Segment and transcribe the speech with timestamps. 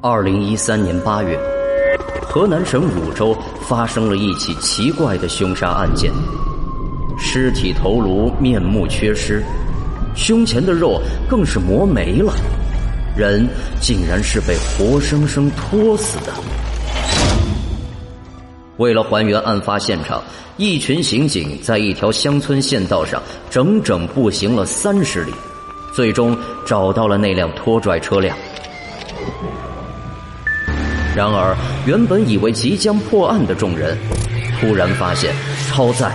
[0.00, 1.36] 二零一三年八月，
[2.22, 6.12] 河南省汝州发生了一起奇怪的凶杀案件。
[7.18, 9.42] 尸体头颅面目缺失，
[10.14, 12.32] 胸前的肉更是磨没了，
[13.16, 13.44] 人
[13.80, 16.32] 竟然是被活生生拖死的。
[18.76, 20.22] 为了还原案发现场，
[20.58, 25.32] 一群刑警在一条乡村县道上整整步行了三十里，
[25.92, 28.38] 最终找到了那辆拖拽车辆。
[31.18, 33.98] 然而，原本以为即将破案的众人，
[34.60, 35.34] 突然发现
[35.66, 36.12] 超载、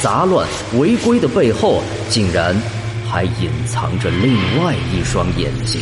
[0.00, 2.56] 杂乱、违规的背后，竟然
[3.06, 5.78] 还隐藏着另外一双眼睛。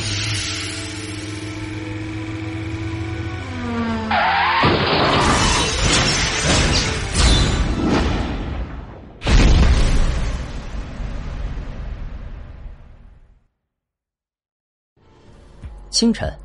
[15.90, 16.43] 清晨。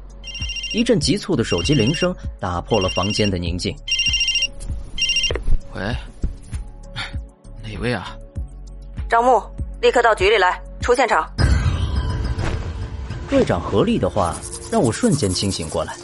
[0.71, 3.75] 一阵急促的手机铃声打破了房间的宁静。
[5.73, 5.81] 喂，
[7.63, 8.15] 哪位啊？
[9.09, 9.41] 张木，
[9.81, 11.27] 立刻到局里来，出现场。
[13.29, 14.35] 队长何丽的话
[14.71, 15.95] 让我瞬间清醒过来，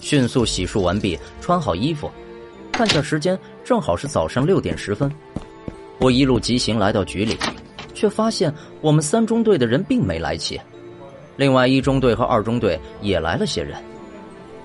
[0.00, 2.10] 迅速洗漱完毕，穿好衣服，
[2.72, 5.10] 看下时间，正好是早上六点十分。
[5.98, 7.38] 我一路急行来到局里，
[7.94, 10.60] 却发现我们三中队的人并没来齐，
[11.36, 13.82] 另外一中队和二中队也来了些人。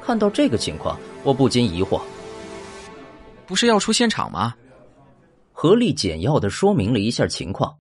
[0.10, 2.02] 看到这个情况，我不禁疑惑：
[3.46, 4.56] 不是要出现场吗？
[5.52, 7.78] 何丽简要的说明了一下情况。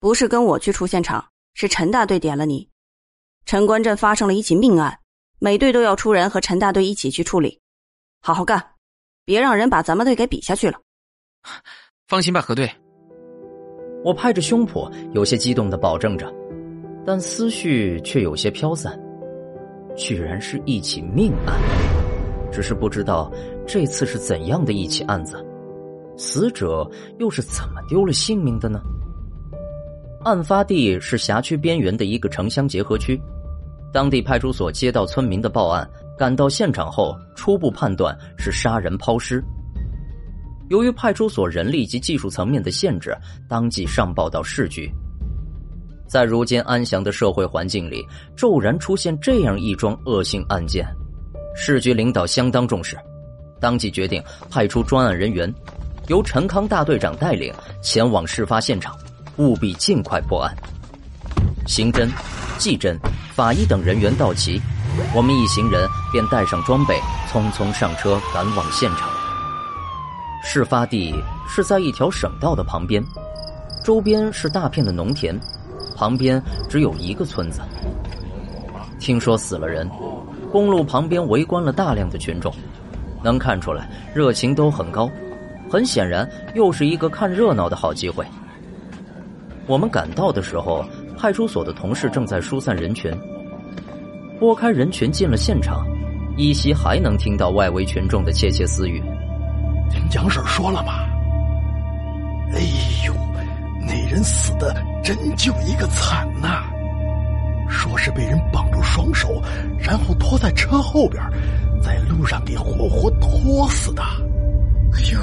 [0.00, 2.66] 不是跟我去出现场，是陈大队点了你。
[3.44, 4.98] 陈关镇发生了一起命案，
[5.38, 7.60] 每队都要出人和陈大队一起去处理。
[8.22, 8.66] 好好干，
[9.26, 10.80] 别让人把咱们队给比下去了。
[12.06, 12.72] 放心吧，何队。
[14.02, 16.32] 我拍着胸脯，有些激动的保证着，
[17.04, 18.98] 但思绪却有些飘散。
[19.98, 21.60] 居然是一起命案，
[22.52, 23.30] 只是不知道
[23.66, 25.44] 这次是怎样的一起案子，
[26.16, 26.88] 死者
[27.18, 28.80] 又是怎么丢了性命的呢？
[30.24, 33.20] 案发地是辖区边缘的一个城乡结合区，
[33.92, 39.42] 当地派出所接到村民的报案，赶到现场后，初步判断是杀人抛尸。
[40.70, 43.16] 由于派出所人力及技术层面的限制，
[43.48, 44.88] 当即上报到市局。
[46.08, 48.04] 在如今安详的社会环境里，
[48.34, 50.86] 骤然出现这样一桩恶性案件，
[51.54, 52.96] 市局领导相当重视，
[53.60, 55.52] 当即决定派出专案人员，
[56.06, 57.52] 由陈康大队长带领
[57.82, 58.96] 前往事发现场，
[59.36, 60.56] 务必尽快破案。
[61.66, 62.08] 刑侦、
[62.56, 62.96] 技侦、
[63.34, 64.58] 法医等人员到齐，
[65.14, 66.98] 我们一行人便带上装备，
[67.30, 69.10] 匆匆上车赶往现场。
[70.42, 71.14] 事发地
[71.46, 73.04] 是在一条省道的旁边，
[73.84, 75.38] 周边是大片的农田。
[75.98, 77.60] 旁边只有一个村子。
[79.00, 79.90] 听说死了人，
[80.52, 82.54] 公路旁边围观了大量的群众，
[83.20, 85.10] 能看出来热情都很高。
[85.68, 88.24] 很显然，又是一个看热闹的好机会。
[89.66, 90.84] 我们赶到的时候，
[91.18, 93.12] 派出所的同事正在疏散人群。
[94.38, 95.84] 拨开人群进了现场，
[96.36, 99.02] 依稀还能听到外围群众的窃窃私语。
[99.90, 100.92] 听蒋婶说了吗？
[102.54, 102.60] 哎
[103.04, 103.12] 呦，
[103.80, 104.72] 那人死的。
[105.08, 106.64] 真就一个惨呐！
[107.66, 109.42] 说是被人绑住双手，
[109.78, 111.24] 然后拖在车后边，
[111.80, 114.02] 在路上给活活拖死的。
[114.02, 115.18] 哎呦，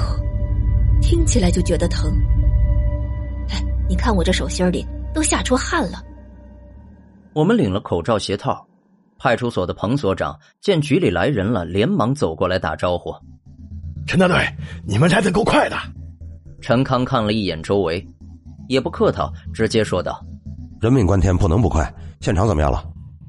[1.00, 2.12] 听起来就觉得疼。
[3.48, 6.02] 哎，你看我这手心里都吓出汗了。
[7.32, 8.66] 我们领了口罩鞋套，
[9.20, 13.14] 派出所的彭所长见局里来人了，连忙走过来打招呼
[14.04, 14.36] ：“陈大队，
[14.84, 15.76] 你们来的够快的。”
[16.60, 18.04] 陈康看了一眼周围。
[18.68, 20.24] 也不客套，直接说道
[20.80, 21.92] ：“人命关天，不能不快。
[22.20, 22.84] 现场怎么样了？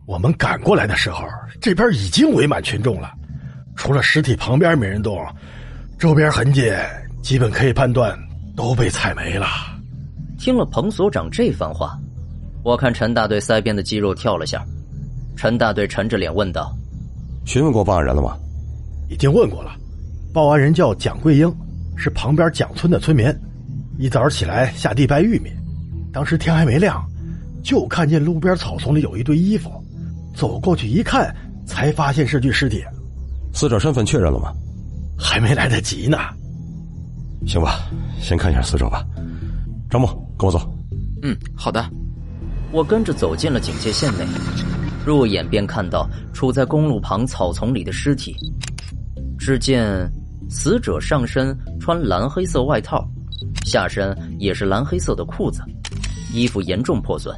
[0.06, 1.26] 我们赶过来的时候，
[1.60, 3.12] 这边已经围满群众了，
[3.76, 5.18] 除了尸体旁边没人动，
[6.00, 6.72] 周边痕迹
[7.22, 8.18] 基本可以判断
[8.56, 9.48] 都被踩没了。”
[10.40, 11.98] 听了彭所长这番话，
[12.64, 14.64] 我看陈大队腮边的肌肉跳了下。
[15.36, 16.72] 陈大队沉着脸问道
[17.46, 18.38] ：“询问过报案人了吗
[19.10, 19.72] ？”“已经问过了，
[20.34, 21.54] 报案人叫蒋桂英，
[21.96, 23.26] 是旁边蒋村的村民。”
[23.98, 25.50] 一早起来下地掰玉米，
[26.14, 27.04] 当时天还没亮，
[27.64, 29.72] 就看见路边草丛里有一堆衣服，
[30.36, 31.36] 走过去一看，
[31.66, 32.84] 才发现是具尸体。
[33.54, 34.54] 死者身份确认了吗？
[35.18, 36.18] 还没来得及呢。
[37.48, 37.80] 行吧，
[38.22, 39.04] 先看一下死者吧。
[39.90, 40.08] 张木，
[40.38, 40.72] 跟我走。
[41.24, 41.84] 嗯，好的。
[42.72, 44.26] 我跟着走进了警戒线内，
[45.06, 48.36] 入眼便看到处在公路旁草丛里的尸体。
[49.40, 50.08] 只见
[50.50, 53.10] 死者上身穿蓝黑色外套。
[53.66, 55.62] 下身也是蓝黑色的裤子，
[56.34, 57.36] 衣服严重破损，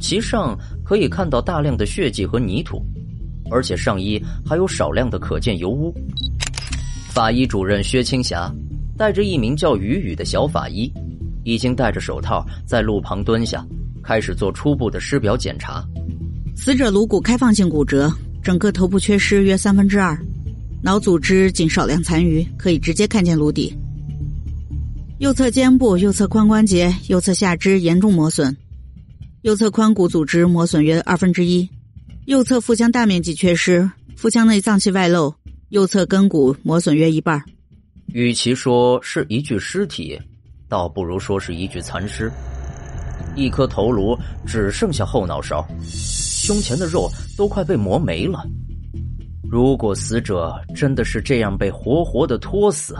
[0.00, 2.84] 其上可以看到大量的血迹和泥土，
[3.50, 5.94] 而且上衣还有少量的可见油污。
[7.08, 8.52] 法医主任薛青霞
[8.96, 10.92] 带着一名叫雨雨的小法医，
[11.44, 13.64] 已经戴着手套在路旁蹲下，
[14.02, 15.82] 开始做初步的尸表检查。
[16.54, 18.12] 死者颅骨开放性骨折，
[18.42, 20.18] 整个头部缺失约三分之二，
[20.82, 23.76] 脑组织仅少量残余，可以直接看见颅底。
[25.18, 28.54] 右侧肩部、右侧髋关节、右侧下肢严重磨损，
[29.40, 31.66] 右侧髋骨组织磨损约二分之一，
[32.26, 35.34] 右侧腹腔大面积缺失，腹腔内脏器外露，
[35.70, 37.42] 右侧根骨磨损约一半。
[38.08, 40.20] 与其说是一具尸体，
[40.68, 42.30] 倒不如说是一具残尸。
[43.34, 44.14] 一颗头颅
[44.46, 48.46] 只剩下后脑勺，胸前的肉都快被磨没了。
[49.48, 52.94] 如果死者真的是这样被活活的拖死，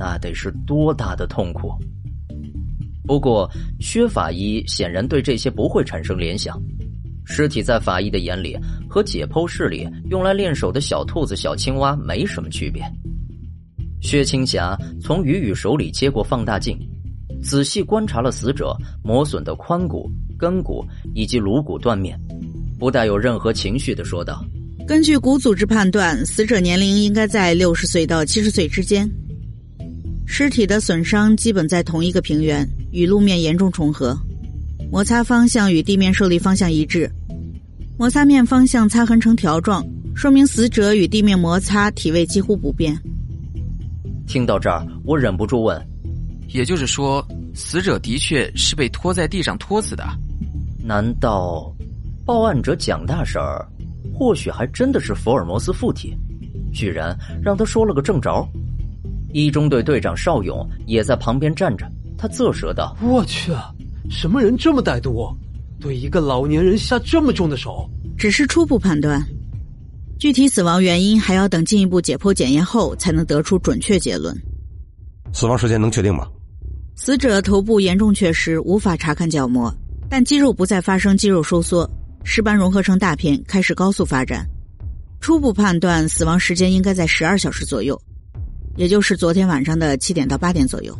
[0.00, 1.74] 那得是多大的痛苦！
[3.06, 3.46] 不过
[3.80, 6.58] 薛法医显然对这些不会产生联想。
[7.26, 8.56] 尸体在法医的眼里
[8.88, 12.82] 和解剖室里用来练手的小兔子、小青蛙没什么区别。
[14.00, 16.78] 薛青霞从雨雨手里接过放大镜，
[17.42, 18.74] 仔细观察了死者
[19.04, 20.82] 磨损的髋骨、根骨
[21.14, 22.18] 以及颅骨断面，
[22.78, 24.42] 不带有任何情绪的说道
[24.88, 29.06] ：“根据骨组织判断，死者年龄应该在六十岁到七十岁之间。”
[30.32, 34.16] 尸体的损伤基本在同一个平原，与路面严重重合，
[34.88, 37.10] 摩擦方向与地面受力方向一致，
[37.98, 39.84] 摩擦面方向擦痕呈条状，
[40.14, 42.96] 说明死者与地面摩擦，体位几乎不变。
[44.28, 45.84] 听到这儿，我忍不住问
[46.46, 50.04] ：“也就是说，死者的确是被拖在地上拖死的？
[50.78, 51.74] 难道
[52.24, 53.66] 报案者蒋大婶儿，
[54.14, 56.16] 或许还真的是福尔摩斯附体，
[56.72, 58.48] 居然让他说了个正着？”
[59.32, 63.52] 一中队队长邵勇也在旁边站着，他啧舌道：“我去，
[64.10, 65.28] 什么人这么歹毒，
[65.80, 67.88] 对一个老年人下这么重的手？
[68.18, 69.24] 只是初步判断，
[70.18, 74.36] 具体死亡原因还要等进一步解剖检验后才能得出准确结论。
[75.32, 76.26] 死亡时间能确定吗？
[76.96, 79.72] 死者头部严重缺失，无法查看角膜，
[80.08, 81.88] 但肌肉不再发生肌肉收缩，
[82.24, 84.46] 尸斑融合成大片，开始高速发展。
[85.20, 87.98] 初步判断死亡时间应该在十二小时左右。”
[88.80, 90.98] 也就是昨天晚上的七点到八点左右。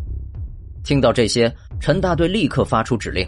[0.85, 1.51] 听到这些，
[1.81, 3.27] 陈大队立刻发出指令：“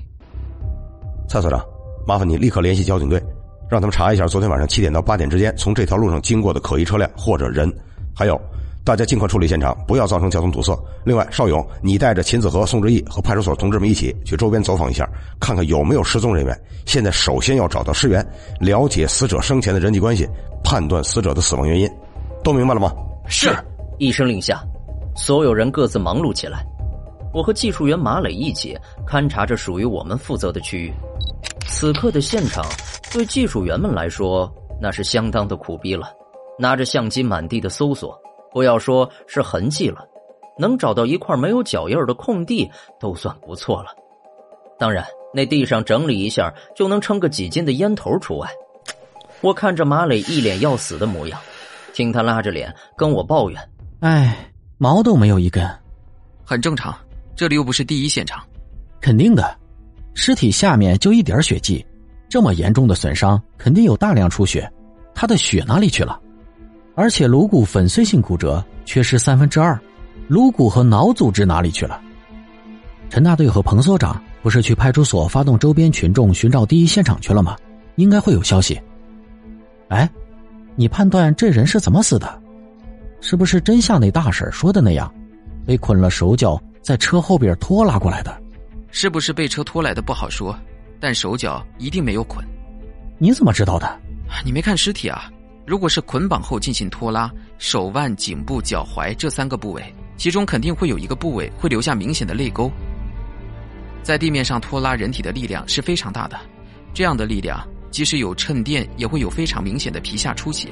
[1.26, 1.64] 蔡所长，
[2.06, 3.18] 麻烦你立刻联系交警队，
[3.70, 7.66] 让他们查一下昨天晚上七点到八点之间从这条路上经过的可疑车辆或者人。
[8.14, 8.38] 还有，
[8.84, 10.78] 大家尽快处理现场，不要造成交通堵塞。
[11.02, 15.08] 另外，邵勇，你带着秦子和、宋志毅和派出所同志们一起去周边走访一下，
[15.40, 16.54] 看看有没有失踪人员。
[16.84, 18.22] 现在首先要找到尸源，
[18.60, 20.28] 了解死者生前的人际关系，
[20.62, 21.90] 判断死者的死亡原因。
[22.44, 22.92] 都明白了吗？”
[23.26, 23.48] 是。
[24.02, 24.60] 一声令下，
[25.14, 26.66] 所有人各自忙碌起来。
[27.32, 28.76] 我和技术员马磊一起
[29.06, 30.92] 勘察着属于我们负责的区域。
[31.68, 32.64] 此刻的现场
[33.12, 36.12] 对技术员们来说那是相当的苦逼了，
[36.58, 38.20] 拿着相机满地的搜索，
[38.50, 40.04] 不要说是痕迹了，
[40.58, 42.68] 能找到一块没有脚印的空地
[42.98, 43.94] 都算不错了。
[44.80, 48.50] 当然，那地上整理一下就能撑个几斤的烟头除外。
[49.42, 51.40] 我看着马磊一脸要死的模样，
[51.94, 53.68] 听他拉着脸跟我抱怨。
[54.02, 54.36] 哎，
[54.78, 55.64] 毛都没有一根，
[56.44, 56.92] 很正常。
[57.36, 58.42] 这里又不是第一现场，
[59.00, 59.56] 肯定的。
[60.12, 61.86] 尸体下面就一点血迹，
[62.28, 64.68] 这么严重的损伤，肯定有大量出血。
[65.14, 66.20] 他的血哪里去了？
[66.96, 69.80] 而且颅骨粉碎性骨折，缺失三分之二，
[70.26, 72.00] 颅骨和脑组织哪里去了？
[73.08, 77.56] 陈大队和彭所长不是去派出所发动周边群众寻找第一现场去了吗？
[77.94, 78.82] 应该会有消息。
[79.90, 80.10] 哎，
[80.74, 82.41] 你判断这人是怎么死的？
[83.22, 85.10] 是不是真像那大婶说的那样，
[85.64, 88.36] 被捆了手脚，在车后边拖拉过来的？
[88.90, 90.54] 是不是被车拖来的不好说，
[90.98, 92.44] 但手脚一定没有捆。
[93.18, 94.00] 你怎么知道的？
[94.44, 95.30] 你没看尸体啊？
[95.64, 102.68] 如果是捆绑后进行拖拉，手腕、颈部、脚踝这三个部位，其中肯定会有一个部位会留下明显的泪沟。
[104.02, 106.36] 在地面上拖拉人体的力量是非常大的，
[106.92, 110.70] 这样的力量即使有衬垫，也会有非常明显的皮下出血。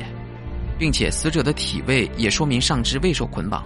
[0.80, 3.62] 并且死者的体位也说明上肢未受捆绑，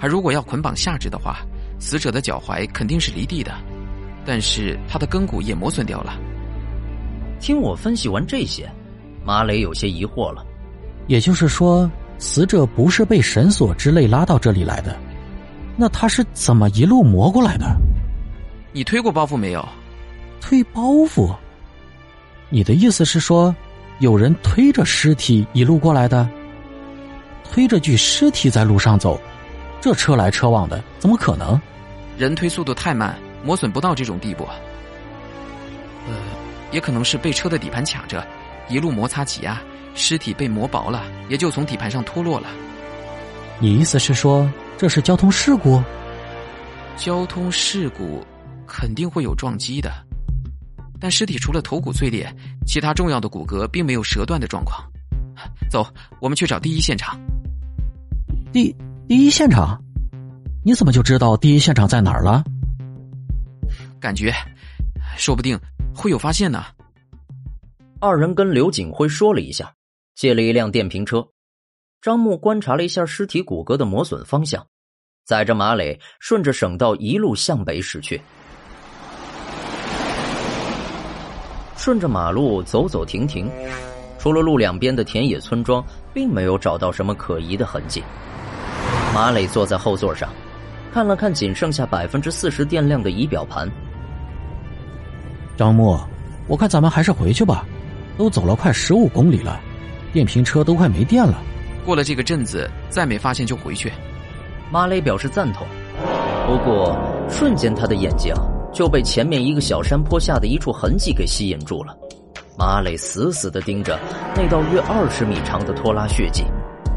[0.00, 1.36] 而如果要捆绑下肢的话，
[1.78, 3.54] 死者的脚踝肯定是离地的，
[4.24, 6.18] 但是他的根骨也磨损掉了。
[7.38, 8.68] 听我分析完这些，
[9.24, 10.44] 马磊有些疑惑了。
[11.06, 14.98] 也就是说，死者不是被绳索之类拉到这里来的，
[15.76, 17.64] 那他是怎么一路磨过来的？
[18.72, 19.64] 你推过包袱没有？
[20.40, 21.32] 推包袱？
[22.50, 23.54] 你的意思是说，
[24.00, 26.28] 有人推着尸体一路过来的？
[27.46, 29.20] 推着具尸体在路上走，
[29.80, 31.60] 这车来车往的，怎么可能？
[32.18, 34.44] 人推速度太慢，磨损不到这种地步。
[36.08, 36.14] 呃，
[36.70, 38.26] 也可能是被车的底盘卡着，
[38.68, 39.60] 一路摩擦挤压，
[39.94, 42.48] 尸体被磨薄了，也就从底盘上脱落了。
[43.58, 45.82] 你意思是说这是交通事故？
[46.96, 48.24] 交通事故
[48.66, 49.90] 肯定会有撞击的，
[51.00, 52.26] 但尸体除了头骨碎裂，
[52.66, 54.82] 其他重要的骨骼并没有折断的状况。
[55.70, 55.86] 走，
[56.20, 57.18] 我们去找第一现场。
[58.56, 58.74] 第
[59.06, 59.78] 第一现场？
[60.64, 62.42] 你怎么就知道第一现场在哪儿了？
[64.00, 64.32] 感觉，
[65.18, 65.60] 说不定
[65.94, 66.64] 会有发现呢。
[68.00, 69.74] 二人跟刘景辉说了一下，
[70.14, 71.22] 借了一辆电瓶车。
[72.00, 74.66] 张木观察了一下尸体骨骼的磨损方向，
[75.26, 78.18] 载着马磊顺着省道一路向北驶去。
[81.76, 83.50] 顺着马路走走停停，
[84.18, 85.84] 除了路两边的田野村庄，
[86.14, 88.02] 并没有找到什么可疑的痕迹。
[89.16, 90.28] 马磊坐在后座上，
[90.92, 93.66] 看了看仅剩下百分之四十电量的仪表盘。
[95.56, 96.06] 张默，
[96.46, 97.64] 我看咱们还是回去吧，
[98.18, 99.58] 都走了快十五公里了，
[100.12, 101.40] 电瓶车都快没电了。
[101.82, 103.90] 过了这个镇子，再没发现就回去。
[104.70, 105.66] 马磊表示赞同，
[106.46, 106.94] 不过
[107.26, 108.34] 瞬间他的眼睛
[108.70, 111.96] 就被前面一个小山坡下的一处痕迹给吸引住了。
[112.58, 113.98] 马磊死死的盯着
[114.34, 116.44] 那道约二十米长的拖拉血迹，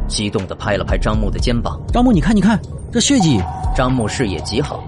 [0.10, 2.60] 激动的拍了拍张木的肩膀：“张木，你看，你看，
[2.92, 3.40] 这血迹！”
[3.78, 4.84] 张木视野极好，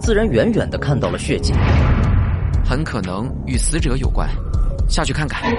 [0.00, 1.54] 自然远远的看到了血迹，
[2.62, 4.28] 很可能与死者有关，
[4.88, 5.50] 下去看看。